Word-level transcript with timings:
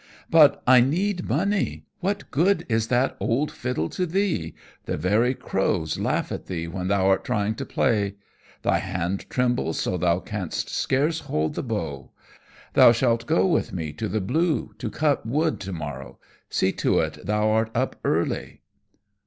"But 0.31 0.63
I 0.65 0.79
need 0.81 1.29
money; 1.29 1.85
what 1.99 2.31
good 2.31 2.65
is 2.67 2.87
that 2.87 3.15
old 3.19 3.51
fiddle 3.51 3.87
to 3.89 4.07
thee? 4.07 4.55
The 4.85 4.97
very 4.97 5.35
crows 5.35 5.99
laugh 5.99 6.31
at 6.31 6.47
thee 6.47 6.67
when 6.67 6.87
thou 6.87 7.05
art 7.05 7.23
trying 7.23 7.53
to 7.53 7.67
play. 7.67 8.15
Thy 8.63 8.79
hand 8.79 9.29
trembles 9.29 9.79
so 9.79 9.97
thou 9.97 10.17
canst 10.17 10.69
scarce 10.69 11.19
hold 11.19 11.53
the 11.53 11.61
bow. 11.61 12.09
Thou 12.73 12.91
shalt 12.91 13.27
go 13.27 13.45
with 13.45 13.73
me 13.73 13.93
to 13.93 14.07
the 14.07 14.21
Blue 14.21 14.73
to 14.79 14.89
cut 14.89 15.23
wood 15.23 15.59
to 15.59 15.71
morrow. 15.71 16.17
See 16.49 16.71
to 16.71 16.97
it 17.01 17.23
thou 17.23 17.51
art 17.51 17.69
up 17.75 17.95
early." 18.03 18.63